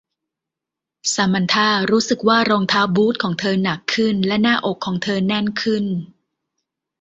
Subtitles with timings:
[1.13, 5.85] ซามานธารู้สึกว่ารองเท้าบูทของเธอหนักขึ้นและหน้าอกของเธอแน่นขึ้น